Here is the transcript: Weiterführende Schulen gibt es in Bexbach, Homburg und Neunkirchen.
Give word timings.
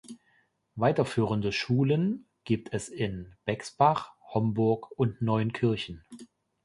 Weiterführende 0.73 1.51
Schulen 1.51 2.25
gibt 2.43 2.73
es 2.73 2.89
in 2.89 3.35
Bexbach, 3.45 4.15
Homburg 4.33 4.89
und 4.97 5.21
Neunkirchen. 5.21 6.03